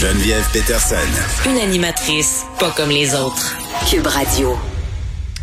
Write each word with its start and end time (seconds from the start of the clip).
Geneviève 0.00 0.46
Peterson. 0.52 0.96
Une 1.48 1.56
animatrice 1.56 2.44
pas 2.60 2.70
comme 2.76 2.90
les 2.90 3.14
autres. 3.14 3.56
Cube 3.88 4.06
Radio. 4.06 4.54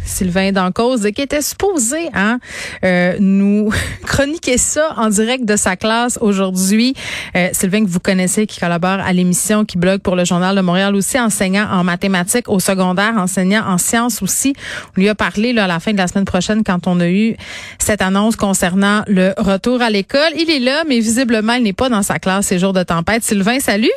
Sylvain 0.06 0.52
Dancause, 0.52 1.10
qui 1.16 1.24
était 1.24 1.42
supposé 1.42 2.10
hein, 2.14 2.38
euh, 2.86 3.16
nous 3.20 3.74
chroniquer 4.06 4.60
ça 4.60 4.94
en 4.98 5.10
direct 5.10 5.46
de 5.46 5.56
sa 5.56 5.76
classe 5.76 6.20
aujourd'hui. 6.22 6.94
Euh, 7.36 7.50
Sylvain, 7.52 7.84
que 7.84 7.90
vous 7.90 8.00
connaissez, 8.00 8.46
qui 8.46 8.60
collabore 8.60 9.00
à 9.00 9.12
l'émission, 9.12 9.66
qui 9.66 9.80
blogue 9.80 10.02
pour 10.02 10.16
le 10.16 10.24
Journal 10.24 10.56
de 10.56 10.62
Montréal 10.62 10.96
aussi, 10.96 11.20
enseignant 11.20 11.68
en 11.72 11.84
mathématiques 11.84 12.48
au 12.48 12.60
secondaire, 12.60 13.16
enseignant 13.18 13.64
en 13.68 13.80
sciences 13.80 14.22
aussi. 14.22 14.54
On 14.96 15.02
lui 15.02 15.10
a 15.10 15.16
parlé 15.16 15.54
là, 15.54 15.64
à 15.64 15.68
la 15.68 15.80
fin 15.80 15.94
de 15.94 15.98
la 15.98 16.08
semaine 16.08 16.26
prochaine 16.26 16.64
quand 16.64 16.86
on 16.86 17.00
a 17.00 17.10
eu 17.10 17.36
cette 17.80 18.04
annonce 18.04 18.36
concernant 18.36 19.02
le 19.08 19.34
retour 19.36 19.82
à 19.82 19.90
l'école. 19.90 20.32
Il 20.38 20.52
est 20.52 20.60
là, 20.60 20.84
mais 20.88 21.00
visiblement, 21.00 21.54
il 21.54 21.64
n'est 21.64 21.74
pas 21.74 21.90
dans 21.90 22.04
sa 22.04 22.20
classe 22.20 22.46
ces 22.46 22.60
jours 22.60 22.74
de 22.74 22.84
tempête. 22.84 23.24
Sylvain, 23.24 23.60
salut. 23.60 23.90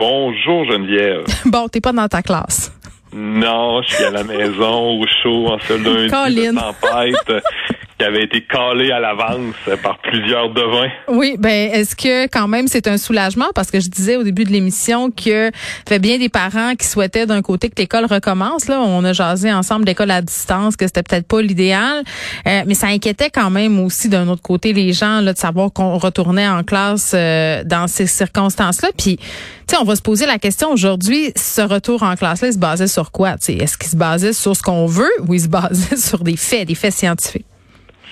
Bonjour 0.00 0.64
Geneviève. 0.64 1.24
bon, 1.44 1.68
t'es 1.68 1.82
pas 1.82 1.92
dans 1.92 2.08
ta 2.08 2.22
classe. 2.22 2.72
Non, 3.12 3.82
je 3.82 3.94
suis 3.94 4.04
à 4.04 4.10
la 4.10 4.24
maison 4.24 4.98
au 4.98 5.04
chaud 5.22 5.48
en 5.48 5.58
ce 5.58 5.74
lundi 5.74 6.46
de 6.46 6.58
tempête 6.58 7.44
qui 8.00 8.06
avait 8.06 8.24
été 8.24 8.40
calé 8.40 8.90
à 8.92 8.98
l'avance 8.98 9.54
par 9.82 9.98
plusieurs 9.98 10.48
devins. 10.54 10.88
Oui, 11.08 11.36
ben 11.38 11.70
est-ce 11.70 11.94
que 11.94 12.28
quand 12.28 12.48
même 12.48 12.66
c'est 12.66 12.88
un 12.88 12.96
soulagement? 12.96 13.48
Parce 13.54 13.70
que 13.70 13.78
je 13.78 13.90
disais 13.90 14.16
au 14.16 14.22
début 14.22 14.44
de 14.44 14.50
l'émission 14.50 15.10
que 15.10 15.50
fait 15.86 15.98
bien 15.98 16.16
des 16.16 16.30
parents 16.30 16.74
qui 16.76 16.86
souhaitaient 16.86 17.26
d'un 17.26 17.42
côté 17.42 17.68
que 17.68 17.74
l'école 17.76 18.06
recommence 18.06 18.68
là, 18.68 18.80
on 18.80 19.04
a 19.04 19.12
jasé 19.12 19.52
ensemble 19.52 19.84
l'école 19.84 20.12
à 20.12 20.22
distance 20.22 20.76
que 20.76 20.86
c'était 20.86 21.02
peut-être 21.02 21.26
pas 21.26 21.42
l'idéal, 21.42 22.02
euh, 22.46 22.62
mais 22.66 22.72
ça 22.72 22.86
inquiétait 22.86 23.28
quand 23.28 23.50
même 23.50 23.78
aussi 23.80 24.08
d'un 24.08 24.28
autre 24.28 24.40
côté 24.40 24.72
les 24.72 24.94
gens 24.94 25.20
là 25.20 25.34
de 25.34 25.38
savoir 25.38 25.70
qu'on 25.70 25.98
retournait 25.98 26.48
en 26.48 26.64
classe 26.64 27.12
euh, 27.14 27.62
dans 27.64 27.86
ces 27.86 28.06
circonstances-là. 28.06 28.88
Puis 28.96 29.18
tu 29.18 29.24
sais 29.66 29.76
on 29.76 29.84
va 29.84 29.94
se 29.94 30.02
poser 30.02 30.24
la 30.24 30.38
question 30.38 30.72
aujourd'hui 30.72 31.32
ce 31.36 31.60
retour 31.60 32.02
en 32.02 32.16
classe 32.16 32.40
là 32.40 32.48
il 32.48 32.54
se 32.54 32.58
basait 32.58 32.88
sur 32.88 33.12
quoi, 33.12 33.34
est-ce 33.46 33.76
qu'il 33.76 33.90
se 33.90 33.96
basait 33.96 34.32
sur 34.32 34.56
ce 34.56 34.62
qu'on 34.62 34.86
veut 34.86 35.12
ou 35.28 35.34
il 35.34 35.40
se 35.42 35.48
basait 35.48 35.96
sur 35.98 36.24
des 36.24 36.36
faits, 36.36 36.66
des 36.66 36.74
faits 36.74 36.94
scientifiques? 36.94 37.44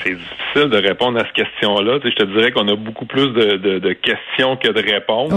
C'est 0.03 0.15
difficile 0.15 0.71
de 0.71 0.77
répondre 0.77 1.19
à 1.19 1.25
cette 1.25 1.35
question-là. 1.35 1.99
je 2.03 2.11
te 2.11 2.25
dirais 2.25 2.53
qu'on 2.53 2.69
a 2.69 2.77
beaucoup 2.77 3.07
plus 3.07 3.29
de, 3.29 3.93
questions 3.93 4.57
que 4.57 4.69
de 4.69 4.81
réponses. 4.81 5.33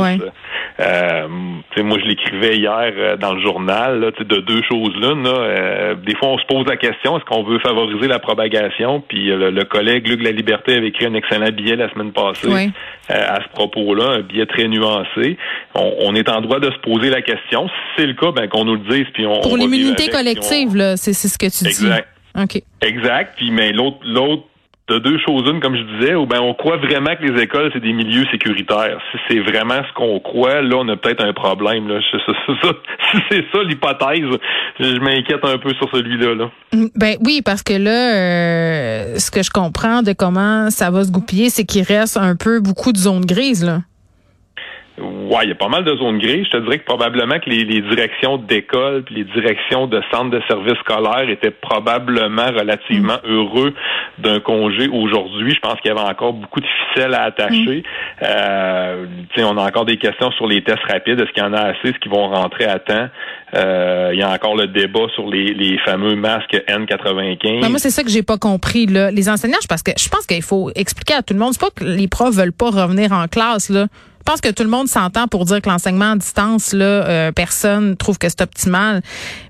Euh, 0.80 1.28
moi, 1.28 1.98
je 2.00 2.06
l'écrivais 2.06 2.58
hier 2.58 2.94
euh, 2.98 3.18
dans 3.18 3.34
le 3.34 3.42
journal 3.42 4.12
de 4.20 4.38
deux 4.38 4.62
choses 4.70 4.94
l'une. 4.96 5.28
Euh, 5.28 5.96
des 5.96 6.16
fois, 6.16 6.30
on 6.30 6.38
se 6.38 6.46
pose 6.46 6.66
la 6.68 6.78
question 6.78 7.18
est-ce 7.18 7.26
qu'on 7.26 7.44
veut 7.44 7.60
favoriser 7.60 8.08
la 8.08 8.20
propagation? 8.20 9.02
Puis 9.02 9.28
le, 9.28 9.64
collègue 9.64 10.08
Luc 10.08 10.24
La 10.24 10.32
Liberté 10.32 10.76
avait 10.76 10.88
écrit 10.88 11.06
un 11.06 11.14
excellent 11.14 11.52
billet 11.52 11.76
la 11.76 11.90
semaine 11.92 12.12
passée 12.12 12.72
à 13.10 13.40
ce 13.44 13.50
propos-là, 13.50 14.20
un 14.20 14.22
billet 14.22 14.46
très 14.46 14.68
nuancé. 14.68 15.38
On, 15.76 16.16
est 16.16 16.30
en 16.30 16.42
droit 16.42 16.60
de 16.60 16.72
se 16.72 16.78
poser 16.80 17.10
la 17.10 17.22
question. 17.22 17.68
Si 17.68 17.74
c'est 17.98 18.06
le 18.06 18.14
cas, 18.14 18.32
ben 18.32 18.48
qu'on 18.48 18.66
nous 18.66 18.76
le 18.76 18.90
dise. 18.90 19.06
Puis 19.14 19.26
on 19.26 19.42
pour 19.42 19.58
l'immunité 19.58 20.10
collective, 20.10 20.76
là, 20.76 20.98
c'est 20.98 21.14
ce 21.14 21.38
que 21.38 21.46
tu 21.46 21.66
dis. 21.66 21.86
Exact. 21.86 22.08
OK. 22.42 22.62
Exact. 22.82 23.34
Puis 23.36 23.52
mais 23.52 23.72
l'autre 23.72 23.98
l'autre 24.04 24.44
de 24.92 25.00
deux 25.00 25.18
choses 25.20 25.48
une, 25.48 25.60
comme 25.62 25.76
je 25.76 25.84
disais, 25.98 26.16
ou 26.16 26.26
ben 26.26 26.40
on 26.42 26.54
croit 26.54 26.78
vraiment 26.78 27.16
que 27.16 27.24
les 27.24 27.42
écoles, 27.42 27.70
c'est 27.74 27.82
des 27.82 27.94
milieux 27.94 28.26
sécuritaires. 28.32 29.00
Si 29.12 29.18
c'est 29.30 29.40
vraiment 29.40 29.82
ce 29.88 29.94
qu'on 29.94 30.20
croit, 30.20 30.62
là, 30.62 30.76
on 30.78 30.88
a 30.90 30.98
peut-être 30.98 31.24
un 31.24 31.34
problème. 31.34 31.88
Là. 31.88 32.00
Si 33.12 33.18
c'est 33.30 33.46
ça 33.52 33.64
l'hypothèse, 33.64 34.38
je 34.80 35.00
m'inquiète 35.00 35.44
un 35.44 35.58
peu 35.58 35.74
sur 35.74 35.90
celui-là. 35.92 36.36
Là. 36.36 36.50
Mm, 36.74 36.86
ben 36.96 37.16
oui, 37.26 37.42
parce 37.44 37.62
que 37.62 37.74
là, 37.74 38.16
euh, 38.16 39.16
ce 39.18 39.32
que 39.32 39.44
je 39.44 39.50
comprends 39.50 40.02
de 40.02 40.14
comment 40.14 40.70
ça 40.70 40.92
va 40.92 41.04
se 41.04 41.12
goupiller, 41.12 41.50
c'est 41.50 41.66
qu'il 41.66 41.84
reste 41.84 42.16
un 42.18 42.36
peu 42.36 42.60
beaucoup 42.62 42.94
de 42.94 42.98
zones 42.98 43.26
grises. 43.26 43.66
Là. 43.66 43.80
Ouais, 45.02 45.44
il 45.44 45.50
y 45.50 45.52
a 45.52 45.56
pas 45.56 45.68
mal 45.68 45.84
de 45.84 45.96
zones 45.96 46.20
grises. 46.20 46.46
Je 46.46 46.52
te 46.52 46.58
dirais 46.58 46.80
que 46.80 46.86
probablement 46.86 47.40
que 47.40 47.50
les, 47.50 47.66
directions 47.66 48.38
d'école 48.38 49.04
puis 49.04 49.16
les 49.16 49.24
directions 49.24 49.88
de 49.88 50.02
centres 50.12 50.30
de 50.30 50.42
services 50.48 50.78
scolaires 50.80 51.30
étaient 51.30 51.52
probablement 51.52 52.48
relativement 52.48 53.18
mm. 53.24 53.30
heureux 53.30 53.74
d'un 54.20 54.40
congé 54.40 54.88
aujourd'hui. 54.88 55.54
Je 55.54 55.60
pense 55.60 55.80
qu'il 55.82 55.92
y 55.92 55.98
avait 55.98 56.08
encore 56.08 56.34
beaucoup 56.34 56.60
de 56.60 56.68
ficelles 56.94 57.14
à 57.14 57.24
attacher. 57.24 57.84
Mm. 57.84 58.24
Euh, 58.24 59.06
on 59.40 59.58
a 59.58 59.68
encore 59.68 59.86
des 59.86 59.98
questions 59.98 60.32
sur 60.32 60.48
les 60.48 60.64
tests 60.64 60.84
rapides. 60.88 61.20
Est-ce 61.20 61.32
qu'il 61.32 61.44
y 61.44 61.46
en 61.46 61.54
a 61.54 61.62
assez? 61.62 61.90
Est-ce 61.90 62.00
qu'ils 62.00 62.12
vont 62.12 62.30
rentrer 62.30 62.66
à 62.66 62.80
temps? 62.80 63.08
Euh, 63.54 64.12
il 64.14 64.20
y 64.20 64.24
a 64.24 64.30
encore 64.30 64.56
le 64.56 64.68
débat 64.68 65.08
sur 65.14 65.28
les, 65.28 65.54
les 65.54 65.78
fameux 65.80 66.16
masques 66.16 66.56
N95. 66.68 67.68
moi, 67.70 67.80
c'est 67.80 67.90
ça 67.90 68.04
que 68.04 68.10
j'ai 68.10 68.24
pas 68.24 68.38
compris. 68.38 68.86
Là. 68.86 69.12
Les 69.12 69.30
enseignants, 69.30 69.58
parce 69.68 69.84
que 69.84 69.92
je 69.98 70.10
pense 70.10 70.26
qu'il 70.26 70.42
faut 70.42 70.72
expliquer 70.76 71.16
à 71.16 71.22
tout 71.22 71.34
le 71.34 71.40
monde. 71.40 71.54
C'est 71.54 71.62
pas 71.62 71.72
que 71.76 71.84
les 71.84 72.08
profs 72.08 72.36
veulent 72.36 72.54
pas 72.54 72.70
revenir 72.70 73.12
en 73.12 73.28
classe. 73.28 73.70
Là. 73.70 73.88
Je 74.22 74.32
pense 74.32 74.40
que 74.40 74.50
tout 74.50 74.62
le 74.62 74.70
monde 74.70 74.88
s'entend 74.88 75.28
pour 75.28 75.46
dire 75.46 75.62
que 75.64 75.70
l'enseignement 75.70 76.12
à 76.12 76.16
distance, 76.16 76.74
là, 76.74 76.86
euh, 76.86 77.32
personne 77.32 77.98
trouve 77.98 78.20
que 78.20 78.30
c'est 78.30 78.42
optimal, 78.42 79.02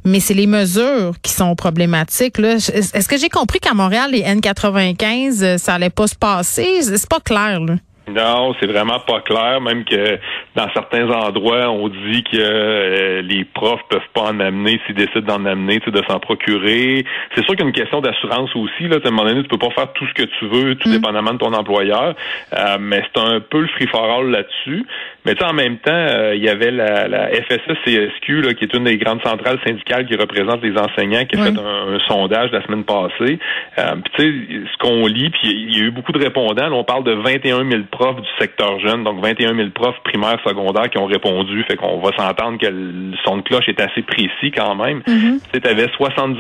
mais 0.06 0.22
c'est 0.22 0.34
les 0.34 0.48
mesures 0.48 1.14
qui 1.22 1.34
sont 1.34 1.56
problématiques. 1.56 2.38
Là. 2.38 2.54
Est-ce 2.54 3.08
que 3.08 3.18
j'ai 3.18 3.28
compris 3.28 3.60
qu'à 3.60 3.74
Montréal, 3.74 4.12
les 4.12 4.22
N95, 4.22 5.44
euh, 5.44 5.58
ça 5.58 5.74
allait 5.74 5.90
pas 5.90 6.08
se 6.08 6.16
passer? 6.16 6.82
C'est 6.84 7.10
pas 7.10 7.20
clair. 7.20 7.60
Là. 7.60 7.76
Non, 8.08 8.56
c'est 8.60 8.66
vraiment 8.66 9.00
pas 9.00 9.22
clair. 9.22 9.62
Même 9.62 9.86
que 9.86 10.18
dans 10.56 10.68
certains 10.74 11.10
endroits, 11.10 11.70
on 11.70 11.88
dit 11.88 12.24
que 12.24 12.38
euh, 12.38 13.22
les 13.22 13.46
profs 13.46 13.84
peuvent 13.90 14.02
pas 14.14 14.32
en 14.32 14.40
amener 14.40 14.82
s'ils 14.86 14.96
décident 14.96 15.38
d'en 15.38 15.46
amener, 15.46 15.80
de 15.80 16.02
s'en 16.08 16.20
procurer. 16.20 17.06
C'est 17.36 17.44
sûr 17.46 17.56
qu'il 17.56 17.62
y 17.62 17.64
a 17.64 17.68
une 17.68 17.74
question 17.74 18.02
d'assurance 18.02 18.56
aussi. 18.56 18.88
Là, 18.88 18.98
à 19.04 19.08
un 19.08 19.12
moment 19.12 19.30
donné, 19.30 19.44
tu 19.44 19.50
peux 19.50 19.58
pas 19.58 19.70
faire 19.72 19.94
tout 19.94 20.06
ce 20.08 20.14
que 20.14 20.28
tu 20.40 20.48
veux, 20.48 20.76
tout 20.76 20.90
mm. 20.90 20.94
dépendamment 20.94 21.34
de 21.34 21.38
ton 21.38 21.54
employeur. 21.54 22.16
Euh, 22.58 22.78
mais 22.80 23.04
c'est 23.14 23.22
un 23.22 23.40
peu 23.40 23.62
le 23.62 23.68
free 23.68 23.88
for 23.88 24.04
all 24.04 24.32
là-dessus. 24.32 24.86
Mais 25.26 25.42
en 25.44 25.54
même 25.54 25.78
temps, 25.78 25.92
euh, 25.92 26.36
il 26.36 26.44
y 26.44 26.50
avait 26.50 26.72
la, 26.72 27.08
la 27.08 27.30
là, 27.30 28.54
qui 28.54 28.64
est 28.64 28.74
une 28.74 28.86
des 28.86 28.98
grandes 28.98 29.22
centrales 29.24 29.60
syndicales 29.66 30.06
qui 30.08 30.16
représente 30.16 30.64
les 30.64 30.76
enseignants, 30.78 31.26
qui 31.26 31.38
a 31.38 31.44
fait 31.44 31.58
un, 31.58 32.00
sondage 32.08 32.52
la 32.52 32.64
semaine 32.64 32.84
passée. 32.84 33.38
puis 33.78 34.12
tu 34.16 34.22
sais, 34.22 34.68
ce 34.72 34.78
qu'on 34.80 35.06
lit, 35.06 35.30
puis 35.30 35.52
il 35.52 35.78
y 35.78 35.82
a 35.82 35.86
eu 35.86 35.92
beaucoup 35.92 36.12
de 36.12 36.20
répondants. 36.20 36.68
Là, 36.68 36.74
on 36.74 36.84
parle 36.84 37.04
de 37.04 37.14
21 37.14 37.70
000 37.70 37.84
profs 37.92 38.22
du 38.22 38.30
secteur 38.40 38.80
jeune, 38.80 39.04
donc 39.04 39.24
21 39.24 39.56
000 39.56 39.70
profs 39.70 40.00
primaires, 40.04 40.40
secondaires 40.46 40.90
qui 40.90 40.98
ont 40.98 41.06
répondu. 41.06 41.64
Fait 41.64 41.76
qu'on 41.76 42.00
va 42.00 42.12
s'entendre 42.18 42.58
que 42.58 42.68
le 42.68 43.16
son 43.24 43.38
de 43.38 43.42
cloche 43.44 43.68
est 43.68 43.80
assez 43.80 44.02
précis 44.02 44.52
quand 44.56 44.76
même. 44.76 45.02
Mm 45.08 45.38
Tu 45.54 45.70
avais 45.70 45.88
70 45.96 46.40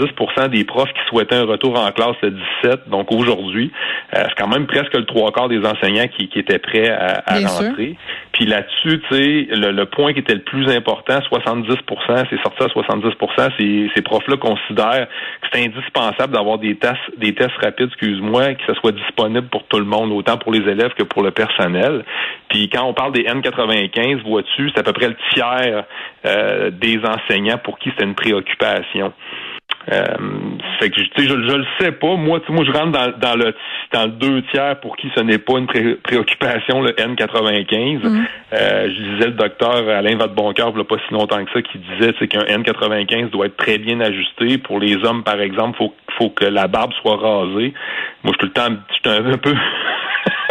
des 0.51 0.63
profs 0.63 0.91
qui 0.93 1.01
souhaitaient 1.07 1.35
un 1.35 1.45
retour 1.45 1.79
en 1.79 1.91
classe 1.91 2.15
le 2.21 2.31
17, 2.63 2.89
donc 2.89 3.11
aujourd'hui. 3.11 3.71
Euh, 4.15 4.23
c'est 4.27 4.35
quand 4.37 4.47
même 4.47 4.67
presque 4.67 4.95
le 4.95 5.05
trois 5.05 5.31
quarts 5.31 5.49
des 5.49 5.63
enseignants 5.65 6.07
qui, 6.07 6.29
étaient 6.39 6.59
prêts 6.59 6.89
à, 6.89 7.23
à 7.25 7.39
rentrer. 7.39 7.95
Puis 8.31 8.45
tu 8.81 9.01
sais, 9.09 9.47
le, 9.51 9.83
point 9.85 10.13
qui 10.13 10.19
était 10.19 10.33
le 10.33 10.41
plus 10.41 10.67
important, 10.69 11.19
70 11.21 11.77
c'est 12.29 12.41
sorti 12.41 12.63
à 12.63 12.67
70% 12.67 13.49
ces, 13.57 13.91
ces 13.95 14.01
profs-là 14.01 14.37
considèrent 14.37 15.07
que 15.41 15.47
c'est 15.51 15.65
indispensable 15.65 16.33
d'avoir 16.33 16.57
des 16.57 16.75
tests, 16.75 16.99
des 17.17 17.33
tests 17.33 17.55
rapides, 17.61 17.87
excuse-moi, 17.87 18.55
que 18.55 18.63
ce 18.67 18.73
soit 18.75 18.91
disponible 18.91 19.47
pour 19.47 19.63
tout 19.67 19.77
le 19.77 19.85
monde, 19.85 20.11
autant 20.11 20.37
pour 20.37 20.51
les 20.51 20.69
élèves 20.69 20.93
que 20.97 21.03
pour 21.03 21.23
le 21.23 21.31
personnel. 21.31 22.03
Puis 22.49 22.69
quand 22.69 22.83
on 22.85 22.93
parle 22.93 23.13
des 23.13 23.23
N95, 23.23 24.23
vois-tu, 24.23 24.69
c'est 24.69 24.79
à 24.79 24.83
peu 24.83 24.93
près 24.93 25.09
le 25.09 25.15
tiers 25.33 25.83
euh, 26.25 26.71
des 26.71 26.99
enseignants 26.99 27.59
pour 27.63 27.79
qui 27.79 27.91
c'est 27.97 28.05
une 28.05 28.15
préoccupation. 28.15 29.13
Euh, 29.91 30.05
fait 30.79 30.89
que 30.89 31.01
je, 31.01 31.23
je, 31.23 31.27
je 31.27 31.33
le 31.33 31.65
sais 31.79 31.91
pas. 31.91 32.15
Moi, 32.15 32.39
moi, 32.49 32.63
je 32.63 32.71
rentre 32.71 32.91
dans, 32.91 33.17
dans 33.17 33.35
le 33.35 33.53
dans 33.93 34.05
le 34.05 34.11
deux 34.11 34.41
tiers 34.51 34.79
pour 34.79 34.95
qui 34.95 35.11
ce 35.15 35.21
n'est 35.21 35.37
pas 35.37 35.57
une 35.57 35.67
préoccupation, 35.67 36.81
le 36.81 36.91
N95. 36.91 38.07
Mm. 38.07 38.25
Euh, 38.53 38.89
je 38.89 39.13
disais 39.13 39.27
le 39.27 39.33
docteur 39.33 39.89
Alain 39.89 40.15
Vadeboncoeur, 40.17 40.69
il 40.69 40.75
n'y 40.75 40.81
a 40.81 40.83
pas 40.83 40.97
si 41.07 41.13
longtemps 41.13 41.43
que 41.43 41.51
ça, 41.51 41.61
qui 41.61 41.79
disait 41.79 42.13
qu'un 42.27 42.41
N95 42.41 43.31
doit 43.31 43.47
être 43.47 43.57
très 43.57 43.77
bien 43.77 43.99
ajusté. 44.01 44.57
Pour 44.59 44.79
les 44.79 44.95
hommes, 45.03 45.23
par 45.23 45.39
exemple, 45.41 45.77
faut 45.77 45.93
faut 46.17 46.29
que 46.29 46.45
la 46.45 46.67
barbe 46.67 46.91
soit 47.01 47.17
rasée. 47.17 47.73
Moi, 48.23 48.25
je 48.25 48.29
suis 48.29 48.37
tout 48.37 48.45
le 48.45 48.51
temps, 48.51 48.75
je 49.03 49.09
suis 49.09 49.31
un 49.33 49.37
peu 49.37 49.55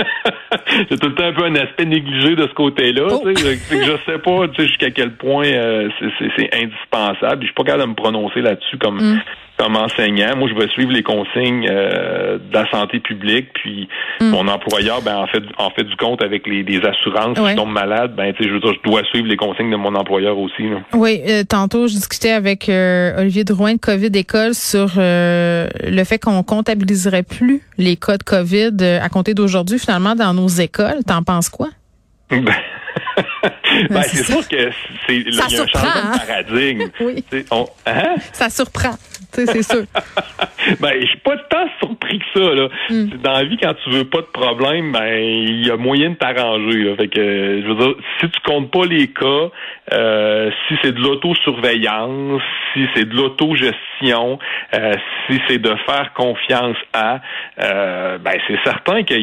J'ai 0.91 0.99
tout 0.99 1.09
le 1.09 1.15
temps 1.15 1.25
un 1.25 1.33
peu 1.33 1.45
un 1.45 1.55
aspect 1.57 1.85
négligé 1.85 2.37
de 2.37 2.47
ce 2.47 2.55
côté-là. 2.55 3.09
Oh. 3.11 3.23
Je, 3.27 3.33
je 3.33 3.97
sais 4.07 4.19
pas 4.19 4.47
jusqu'à 4.59 4.91
quel 4.91 5.13
point 5.17 5.47
euh, 5.47 5.89
c'est 6.37 6.55
indispensable. 6.55 7.43
Je 7.43 7.47
suis 7.47 7.55
pas 7.55 7.65
capable 7.65 7.85
de 7.85 7.89
me 7.89 7.95
prononcer 7.95 8.41
là-dessus 8.41 8.79
comme 8.79 8.97
mm 8.97 9.21
comme 9.61 9.77
enseignant. 9.77 10.37
Moi, 10.37 10.49
je 10.49 10.55
vais 10.59 10.69
suivre 10.69 10.91
les 10.91 11.03
consignes 11.03 11.69
euh, 11.71 12.39
de 12.39 12.55
la 12.55 12.69
santé 12.71 12.99
publique. 12.99 13.49
Puis 13.55 13.89
mm. 14.21 14.31
mon 14.31 14.49
employeur, 14.49 15.03
ben 15.03 15.17
en 15.17 15.27
fait, 15.27 15.43
en 15.59 15.71
fait 15.71 15.85
du 15.85 15.97
compte 15.97 16.23
avec 16.23 16.47
les, 16.47 16.81
assurances 16.81 17.39
qui 17.39 17.55
tombent 17.57 17.73
malades. 17.73 18.15
Ben, 18.17 18.33
tu 18.33 18.43
sais, 18.43 18.49
je 18.49 18.55
veux 18.55 18.61
dire, 18.61 18.73
je 18.73 18.91
dois 18.91 19.05
suivre 19.05 19.27
les 19.27 19.37
consignes 19.37 19.71
de 19.71 19.77
mon 19.77 19.95
employeur 19.95 20.39
aussi. 20.39 20.63
Oui, 20.95 21.21
euh, 21.29 21.45
tantôt, 21.45 21.89
je 21.89 21.93
discutais 21.93 22.31
avec 22.31 22.69
euh, 22.69 23.21
Olivier 23.21 23.45
Drouin 23.45 23.75
de 23.75 23.79
COVID 23.79 24.11
École 24.15 24.55
sur 24.55 24.89
le 24.97 26.05
fait 26.05 26.19
qu'on 26.19 26.43
comptabiliserait 26.43 27.23
plus 27.23 27.61
les 27.77 27.97
cas 27.97 28.17
de 28.17 28.23
COVID 28.23 28.99
à 29.03 29.09
compter 29.11 29.35
d'aujourd'hui, 29.35 29.79
finalement, 29.79 30.15
dans 30.15 30.33
nos 30.33 30.49
écoles. 30.49 31.05
T'en 31.07 31.23
penses 31.23 31.51
quoi? 31.51 31.69
Ben, 32.31 32.45
ben, 33.91 34.03
c'est 34.03 34.25
sûr 34.25 34.47
que 34.49 34.71
c'est 35.07 35.17
il 35.17 35.35
y 35.35 35.41
a 35.41 35.45
un 35.45 35.49
changement 35.49 35.83
de 35.83 36.15
hein? 36.15 36.19
paradigme. 36.27 36.91
oui. 37.01 37.25
On, 37.51 37.67
hein? 37.87 38.15
Ça 38.33 38.51
surprend, 38.51 38.95
c'est 39.33 39.63
sûr. 39.63 39.85
ben, 40.81 40.93
je 41.01 41.07
suis 41.07 41.19
pas 41.19 41.37
tant 41.49 41.67
surpris 41.79 42.19
que 42.19 42.41
ça. 42.41 42.55
Là. 42.55 42.69
Mm. 42.91 43.07
Dans 43.23 43.33
la 43.33 43.45
vie, 43.45 43.57
quand 43.61 43.75
tu 43.85 43.91
veux 43.91 44.05
pas 44.05 44.21
de 44.21 44.27
problème, 44.33 44.93
ben 44.93 45.19
il 45.19 45.67
y 45.67 45.71
a 45.71 45.77
moyen 45.77 46.11
de 46.11 46.15
t'arranger. 46.17 46.95
Fait 46.97 47.09
que 47.09 47.63
je 47.63 47.67
veux 47.67 47.75
dire, 47.75 47.95
si 48.21 48.31
tu 48.31 48.41
comptes 48.45 48.71
pas 48.71 48.85
les 48.87 49.09
cas, 49.09 49.51
euh, 49.93 50.51
si 50.69 50.75
c'est 50.83 50.93
de 50.93 51.01
l'autosurveillance, 51.01 52.43
si 52.73 52.81
c'est 52.95 53.09
de 53.09 53.15
l'autogestion, 53.15 54.39
euh, 54.75 54.95
si 55.27 55.41
c'est 55.49 55.59
de 55.59 55.75
faire 55.87 56.13
confiance 56.15 56.77
à, 56.93 57.21
euh, 57.61 58.19
ben 58.19 58.39
c'est 58.47 58.59
certain 58.65 59.03
que 59.03 59.15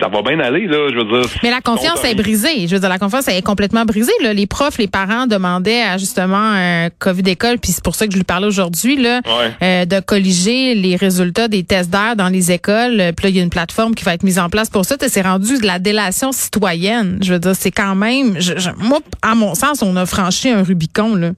ça 0.00 0.08
va 0.08 0.22
bien 0.22 0.38
aller 0.40 0.66
là. 0.66 0.88
Je 0.90 0.96
veux 0.96 1.20
dire. 1.22 1.30
Mais 1.42 1.50
la 1.50 1.60
confiance 1.60 2.04
est 2.04 2.14
brisée. 2.14 2.66
Je 2.66 2.74
veux 2.74 2.80
dire, 2.80 2.88
la 2.88 2.98
confiance 2.98 3.28
est 3.28 3.42
complètement 3.46 3.84
brisée. 3.84 4.12
Là. 4.22 4.32
Les 4.32 4.46
profs, 4.46 4.78
les 4.78 4.88
parents 4.88 5.26
demandaient 5.26 5.82
à 5.82 5.98
justement 5.98 6.36
un 6.36 6.90
Covid 6.90 7.30
école, 7.30 7.58
puis 7.58 7.70
c'est 7.70 7.84
pour 7.84 7.94
ça 7.94 8.06
que 8.06 8.12
je 8.12 8.16
lui 8.16 8.24
parlais 8.24 8.46
aujourd'hui 8.46 8.96
là, 8.96 9.20
euh, 9.62 9.84
de 9.84 10.00
colliger 10.00 10.74
les 10.74 10.96
résultats 10.96 11.46
des 11.46 11.62
tests 11.62 11.90
d'air 11.90 12.16
dans 12.16 12.28
les 12.28 12.50
écoles. 12.50 13.12
Puis 13.16 13.24
là, 13.24 13.30
il 13.30 13.36
y 13.36 13.40
a 13.40 13.42
une 13.42 13.50
plateforme 13.50 13.94
qui 13.94 14.04
va 14.04 14.14
être 14.14 14.24
mise 14.24 14.40
en 14.40 14.48
place 14.48 14.68
pour 14.68 14.84
ça. 14.84 14.96
C'est 14.98 15.22
rendu 15.22 15.60
de 15.60 15.66
la 15.66 15.78
délation 15.78 16.32
citoyenne. 16.32 17.18
Je 17.22 17.32
veux 17.32 17.38
dire, 17.38 17.54
c'est 17.54 17.70
quand 17.70 17.94
même, 17.94 18.36
moi, 18.78 18.98
à 19.22 19.34
mon 19.36 19.54
sens, 19.54 19.82
on 19.82 19.94
a 19.96 20.04
franchi 20.06 20.50
un 20.50 20.64
Rubicon 20.64 21.14
là. 21.14 21.30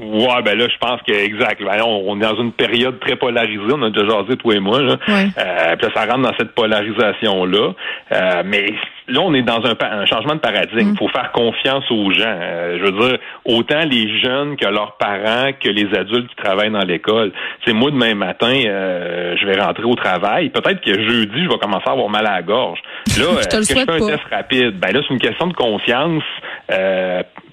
Ouais, 0.00 0.42
ben 0.44 0.56
là, 0.56 0.68
je 0.68 0.78
pense 0.78 1.00
que 1.02 1.12
exact. 1.12 1.60
Ben, 1.62 1.82
on, 1.84 2.16
est 2.20 2.22
dans 2.22 2.40
une 2.40 2.52
période 2.52 3.00
très 3.00 3.16
polarisée. 3.16 3.72
On 3.72 3.82
a 3.82 3.90
déjà 3.90 4.06
jasé, 4.06 4.36
toi 4.36 4.54
et 4.54 4.60
moi. 4.60 4.80
Là. 4.80 4.96
Euh, 5.08 5.76
puis 5.76 5.90
ça 5.92 6.04
rentre 6.04 6.22
dans 6.22 6.36
cette 6.38 6.54
polarisation-là. 6.54 7.72
Euh, 8.12 8.42
mais 8.44 8.66
là, 9.08 9.20
on 9.20 9.34
est 9.34 9.42
dans 9.42 9.62
un, 9.64 10.06
changement 10.06 10.34
de 10.34 10.40
paradigme. 10.40 10.78
Il 10.80 10.92
mm. 10.92 10.96
faut 10.96 11.08
faire 11.08 11.32
confiance 11.32 11.84
aux 11.90 12.10
gens. 12.12 12.24
Euh, 12.26 12.78
je 12.78 12.84
veux 12.84 13.08
dire, 13.08 13.18
autant 13.44 13.80
les 13.84 14.20
jeunes 14.20 14.56
que 14.56 14.66
leurs 14.66 14.96
parents, 14.96 15.50
que 15.58 15.68
les 15.68 15.94
adultes 15.96 16.28
qui 16.28 16.36
travaillent 16.36 16.70
dans 16.70 16.84
l'école. 16.84 17.32
C'est 17.64 17.72
moi 17.72 17.90
demain 17.90 18.14
matin, 18.14 18.52
je 18.54 19.46
vais 19.46 19.60
rentrer 19.60 19.84
au 19.84 19.94
travail. 19.94 20.50
Peut-être 20.50 20.80
que 20.80 20.94
jeudi, 20.94 21.44
je 21.44 21.48
vais 21.48 21.58
commencer 21.58 21.88
à 21.88 21.92
avoir 21.92 22.08
mal 22.08 22.26
à 22.26 22.36
la 22.36 22.42
gorge. 22.42 22.80
Là, 23.18 23.24
est-ce 23.40 23.48
que 23.48 23.62
je 23.62 23.80
fais 23.80 23.90
un 23.90 24.06
test 24.06 24.24
rapide? 24.30 24.78
Ben 24.78 24.92
là, 24.92 25.00
c'est 25.06 25.14
une 25.14 25.20
question 25.20 25.46
de 25.46 25.54
confiance 25.54 26.22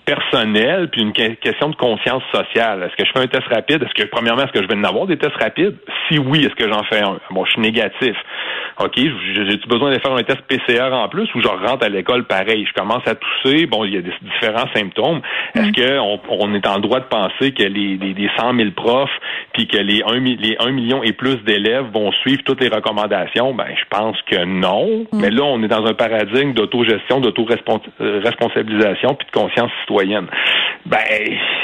personnel 0.05 0.89
puis 0.89 1.01
une 1.01 1.13
question 1.13 1.69
de 1.69 1.75
conscience 1.75 2.23
sociale. 2.31 2.83
Est-ce 2.83 2.95
que 2.95 3.05
je 3.05 3.11
fais 3.11 3.23
un 3.23 3.27
test 3.27 3.47
rapide? 3.47 3.83
Est-ce 3.83 3.93
que, 3.93 4.07
premièrement, 4.09 4.43
est-ce 4.43 4.51
que 4.51 4.61
je 4.61 4.67
vais 4.67 4.75
en 4.75 4.83
avoir 4.83 5.07
des 5.07 5.17
tests 5.17 5.35
rapides? 5.35 5.75
Si 6.07 6.19
oui, 6.19 6.45
est-ce 6.45 6.55
que 6.55 6.71
j'en 6.71 6.83
fais 6.83 7.01
un? 7.01 7.19
Bon, 7.31 7.43
je 7.45 7.51
suis 7.51 7.61
négatif. 7.61 8.15
OK, 8.79 8.93
j'ai-tu 8.97 9.67
besoin 9.67 9.91
de 9.91 9.99
faire 9.99 10.13
un 10.13 10.23
test 10.23 10.41
PCR 10.41 10.91
en 10.91 11.07
plus 11.07 11.33
ou 11.33 11.41
je 11.41 11.47
rentre 11.47 11.85
à 11.85 11.89
l'école 11.89 12.25
pareil? 12.25 12.65
Je 12.67 12.73
commence 12.73 13.07
à 13.07 13.15
tousser. 13.15 13.65
Bon, 13.65 13.85
il 13.85 13.93
y 13.93 13.97
a 13.97 14.01
des 14.01 14.13
différents 14.21 14.67
symptômes. 14.75 15.21
Est-ce 15.55 15.69
mm. 15.69 15.73
qu'on 15.73 16.19
on 16.29 16.53
est 16.53 16.67
en 16.67 16.79
droit 16.79 16.99
de 16.99 17.05
penser 17.05 17.53
que 17.53 17.63
les, 17.63 17.97
les, 17.97 18.13
les 18.13 18.29
100 18.37 18.55
000 18.55 18.71
profs 18.71 19.09
puis 19.53 19.67
que 19.67 19.77
les 19.77 20.03
1, 20.03 20.19
les 20.19 20.57
1 20.59 20.71
million 20.71 21.03
et 21.03 21.13
plus 21.13 21.37
d'élèves 21.45 21.85
vont 21.93 22.11
suivre 22.11 22.43
toutes 22.43 22.61
les 22.61 22.67
recommandations? 22.67 23.53
Ben, 23.53 23.67
je 23.69 23.85
pense 23.89 24.21
que 24.23 24.43
non. 24.43 25.05
Mm. 25.11 25.21
Mais 25.21 25.29
là, 25.31 25.43
on 25.43 25.63
est 25.63 25.69
dans 25.69 25.85
un 25.85 25.93
paradigme 25.93 26.53
d'autogestion, 26.53 27.21
d'auto-responsabilisation 27.21 29.15
puis 29.15 29.27
de 29.27 29.31
conscience 29.31 29.71
citoyenne. 29.81 29.94
Ben, 30.85 30.99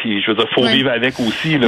je 0.04 0.28
veux 0.28 0.36
dire, 0.36 0.48
faut 0.56 0.66
vivre 0.66 0.90
avec 0.90 1.20
aussi. 1.20 1.58
Là, 1.60 1.68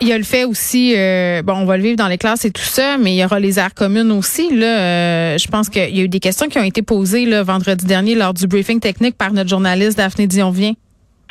il 0.00 0.08
y 0.08 0.12
a 0.12 0.18
le 0.18 0.24
fait 0.24 0.44
aussi, 0.44 0.94
euh, 0.96 1.40
bon, 1.42 1.54
on 1.54 1.64
va 1.66 1.76
le 1.76 1.84
vivre 1.84 1.96
dans 1.96 2.08
les 2.08 2.18
classes 2.18 2.44
et 2.44 2.50
tout 2.50 2.62
ça, 2.62 2.96
mais 2.98 3.12
il 3.12 3.18
y 3.18 3.24
aura 3.24 3.38
les 3.38 3.60
aires 3.60 3.74
communes 3.74 4.10
aussi. 4.10 4.54
Là, 4.54 4.80
euh, 4.80 5.38
je 5.38 5.46
pense 5.46 5.68
qu'il 5.68 5.96
y 5.96 6.00
a 6.00 6.04
eu 6.04 6.08
des 6.08 6.18
questions 6.18 6.48
qui 6.48 6.58
ont 6.58 6.64
été 6.64 6.82
posées 6.82 7.26
le 7.26 7.38
vendredi 7.40 7.86
dernier 7.86 8.16
lors 8.16 8.34
du 8.34 8.48
briefing 8.48 8.80
technique 8.80 9.16
par 9.16 9.32
notre 9.32 9.48
journaliste 9.48 9.98
Daphné 9.98 10.26
Dionvien. 10.26 10.72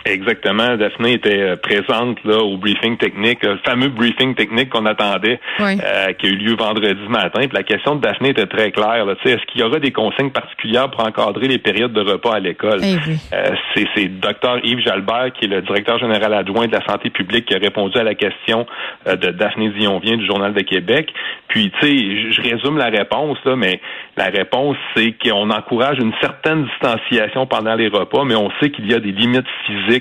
Exactement. 0.05 0.75
Daphné 0.75 1.13
était 1.13 1.41
euh, 1.41 1.55
présente 1.55 2.21
là 2.25 2.39
au 2.39 2.57
briefing 2.57 2.97
technique, 2.97 3.41
le 3.43 3.57
fameux 3.65 3.87
briefing 3.87 4.35
technique 4.35 4.69
qu'on 4.69 4.85
attendait, 4.85 5.39
euh, 5.61 6.13
qui 6.19 6.27
a 6.27 6.29
eu 6.29 6.35
lieu 6.35 6.55
vendredi 6.55 7.07
matin. 7.07 7.39
Puis 7.39 7.53
la 7.53 7.63
question 7.63 7.95
de 7.95 8.01
Daphné 8.01 8.29
était 8.29 8.45
très 8.45 8.71
claire. 8.71 9.05
Est-ce 9.09 9.45
qu'il 9.45 9.61
y 9.61 9.63
aura 9.63 9.79
des 9.79 9.91
consignes 9.91 10.31
particulières 10.31 10.91
pour 10.91 11.07
encadrer 11.07 11.47
les 11.47 11.57
périodes 11.57 11.93
de 11.93 12.01
repas 12.01 12.33
à 12.35 12.39
l'école? 12.39 12.79
Eh 12.83 12.95
euh, 13.33 13.55
c'est, 13.73 13.87
c'est 13.95 14.19
Dr 14.19 14.59
Yves 14.63 14.81
Jalbert, 14.81 15.31
qui 15.33 15.45
est 15.45 15.49
le 15.49 15.61
directeur 15.61 15.97
général 15.99 16.33
adjoint 16.33 16.67
de 16.67 16.73
la 16.73 16.85
santé 16.85 17.09
publique, 17.09 17.45
qui 17.45 17.55
a 17.55 17.59
répondu 17.59 17.97
à 17.97 18.03
la 18.03 18.15
question 18.15 18.65
de 19.05 19.31
Daphné 19.31 19.69
Dionvien 19.69 20.17
du 20.17 20.25
Journal 20.25 20.53
de 20.53 20.61
Québec. 20.61 21.13
Puis, 21.47 21.71
tu 21.79 21.87
sais, 21.87 22.31
je 22.31 22.41
résume 22.41 22.77
la 22.77 22.89
réponse, 22.89 23.37
là, 23.45 23.55
mais 23.55 23.79
la 24.17 24.25
réponse, 24.25 24.75
c'est 24.95 25.13
qu'on 25.23 25.49
encourage 25.49 25.97
une 25.99 26.13
certaine 26.19 26.65
distanciation 26.65 27.45
pendant 27.45 27.75
les 27.75 27.87
repas, 27.87 28.23
mais 28.25 28.35
on 28.35 28.49
sait 28.59 28.69
qu'il 28.69 28.89
y 28.89 28.93
a 28.93 28.99
des 28.99 29.11
limites 29.11 29.45
physiques 29.65 29.92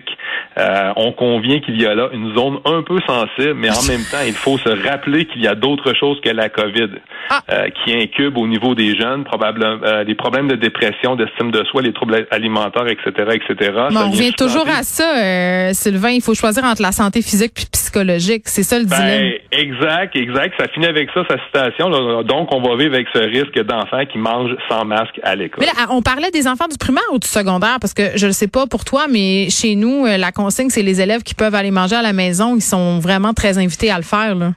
euh, 0.58 0.92
on 0.96 1.12
convient 1.12 1.60
qu'il 1.60 1.80
y 1.80 1.86
a 1.86 1.94
là 1.94 2.08
une 2.12 2.34
zone 2.34 2.58
un 2.64 2.82
peu 2.82 2.98
sensible, 3.06 3.54
mais 3.54 3.70
en 3.70 3.82
même 3.88 4.04
temps, 4.10 4.22
il 4.26 4.34
faut 4.34 4.58
se 4.58 4.68
rappeler 4.68 5.26
qu'il 5.26 5.42
y 5.42 5.46
a 5.46 5.54
d'autres 5.54 5.94
choses 5.94 6.20
que 6.20 6.30
la 6.30 6.48
COVID 6.48 6.90
ah. 7.30 7.40
euh, 7.50 7.68
qui 7.70 7.94
incube 7.94 8.36
au 8.36 8.46
niveau 8.46 8.74
des 8.74 8.96
jeunes, 8.96 9.24
probablement 9.24 9.78
euh, 9.84 10.04
des 10.04 10.14
problèmes 10.14 10.48
de 10.48 10.56
dépression, 10.56 11.16
d'estime 11.16 11.50
de 11.50 11.64
soi, 11.64 11.82
les 11.82 11.92
troubles 11.92 12.26
alimentaires, 12.30 12.86
etc., 12.86 13.10
etc. 13.34 13.72
on 13.90 14.10
revient 14.10 14.32
toujours 14.32 14.68
à 14.68 14.82
ça, 14.82 15.72
Sylvain. 15.72 16.10
Il 16.10 16.22
faut 16.22 16.34
choisir 16.34 16.64
entre 16.64 16.82
la 16.82 16.92
santé 16.92 17.22
physique 17.22 17.52
puis 17.54 17.66
psychologique. 17.92 18.44
C'est 18.46 18.62
ça 18.62 18.78
le 18.78 18.86
ben, 18.86 18.96
dilemme. 18.96 19.32
Exact, 19.52 20.16
exact. 20.16 20.54
Ça 20.58 20.68
finit 20.68 20.86
avec 20.86 21.10
ça, 21.12 21.22
sa 21.28 21.36
citation. 21.44 21.90
Donc, 22.22 22.48
on 22.54 22.62
va 22.62 22.76
vivre 22.76 22.94
avec 22.94 23.08
ce 23.14 23.18
risque 23.18 23.58
d'enfants 23.66 24.04
qui 24.10 24.18
mangent 24.18 24.56
sans 24.70 24.84
masque 24.84 25.20
à 25.22 25.36
l'école. 25.36 25.60
Mais 25.60 25.66
là, 25.66 25.86
on 25.90 26.00
parlait 26.00 26.30
des 26.30 26.48
enfants 26.48 26.68
du 26.68 26.78
primaire 26.78 27.02
ou 27.12 27.18
du 27.18 27.28
secondaire, 27.28 27.76
parce 27.80 27.94
que 27.94 28.16
je 28.16 28.26
ne 28.26 28.32
sais 28.32 28.48
pas 28.48 28.66
pour 28.66 28.84
toi, 28.84 29.06
mais 29.08 29.50
chez 29.50 29.74
nous, 29.74 29.82
nous, 29.82 30.06
euh, 30.06 30.16
la 30.16 30.32
consigne, 30.32 30.70
c'est 30.70 30.82
les 30.82 31.00
élèves 31.00 31.22
qui 31.22 31.34
peuvent 31.34 31.54
aller 31.54 31.70
manger 31.70 31.96
à 31.96 32.02
la 32.02 32.12
maison. 32.12 32.56
Ils 32.56 32.62
sont 32.62 32.98
vraiment 32.98 33.34
très 33.34 33.58
invités 33.58 33.90
à 33.90 33.96
le 33.96 34.04
faire. 34.04 34.34
Là. 34.34 34.52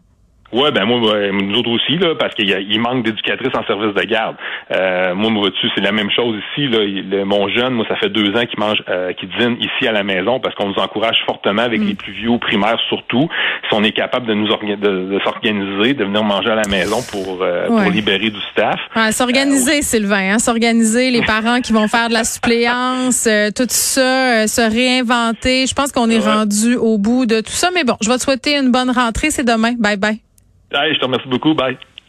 Oui, 0.54 0.70
ben 0.72 0.86
moi, 0.86 1.00
nous 1.32 1.58
autres 1.58 1.72
aussi, 1.72 1.98
là, 1.98 2.14
parce 2.16 2.36
qu'il 2.36 2.50
il 2.50 2.80
manque 2.80 3.04
d'éducatrices 3.04 3.56
en 3.56 3.66
service 3.66 3.94
de 3.96 4.04
garde. 4.04 4.36
Euh, 4.72 5.16
moi, 5.16 5.32
moi, 5.32 5.50
tu 5.60 5.68
c'est 5.74 5.82
la 5.82 5.92
même 5.92 6.12
chose 6.12 6.40
ici. 6.52 6.68
Là, 6.68 7.26
mon 7.26 7.50
jeune, 7.50 7.74
moi, 7.74 7.86
ça 7.90 7.96
fait 7.96 8.10
deux 8.10 8.30
ans 8.38 8.46
qu'il 8.46 8.60
mange, 8.60 8.82
euh, 8.88 9.12
qu'il 9.14 9.30
dîne 9.38 9.58
ici 9.60 9.88
à 9.88 9.92
la 9.92 10.04
maison 10.04 10.40
parce 10.40 10.56
qu'on 10.56 10.68
nous 10.68 10.80
encourage 10.80 11.18
fortement 11.26 11.64
avec 11.64 11.82
mm. 11.82 11.88
les 11.88 11.96
plus 11.96 12.14
vieux 12.14 12.38
primaires 12.38 12.80
surtout. 12.88 13.28
Si 13.68 13.76
on 13.76 13.84
est 13.84 13.92
capable 13.92 14.28
de 14.28 14.34
nous 14.34 14.48
de, 14.48 15.20
s'organiser, 15.24 15.94
de 15.94 16.06
venir 16.06 16.24
manger 16.24 16.52
à 16.52 16.56
la 16.56 16.68
maison 16.70 16.98
pour, 17.12 17.42
euh, 17.42 17.68
pour 17.68 17.92
libérer 17.92 18.30
du 18.30 18.40
staff. 18.52 18.80
s'organiser, 19.12 19.82
Sylvain, 19.82 20.34
hein, 20.34 20.40
s'organiser, 20.40 21.10
les 21.10 21.24
parents 21.24 21.60
qui 21.60 21.74
vont 21.74 21.88
faire 21.88 22.08
de 22.08 22.14
la 22.14 22.24
suppléance, 22.24 23.28
tout 23.56 23.68
ça, 23.68 24.48
se 24.48 24.62
réinventer. 24.62 25.66
Je 25.66 25.74
pense 25.74 25.92
qu'on 25.92 26.10
est 26.10 26.20
rendu 26.20 26.76
au 26.76 26.98
bout 26.98 27.26
de 27.26 27.42
tout 27.42 27.52
ça. 27.52 27.70
Mais 27.74 27.84
bon, 27.84 27.96
je 28.02 28.10
vais 28.10 28.18
te 28.18 28.22
souhaiter 28.22 28.58
une 28.58 28.72
bonne 28.72 28.92
rentrée. 28.92 29.32
C'est 29.32 29.46
demain. 29.46 29.74
Bye 29.80 29.98
bye. 29.98 30.20
Je 30.94 31.00
te 31.00 31.06
remercie 31.06 31.30
beaucoup. 31.30 31.54
Bye. 31.54 31.78